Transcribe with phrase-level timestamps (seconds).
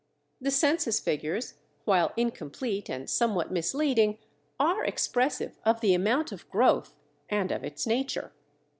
[0.41, 1.53] The census figures,
[1.85, 4.17] while incomplete and somewhat misleading,
[4.59, 6.95] are expressive of the amount of growth
[7.29, 8.31] and of its nature.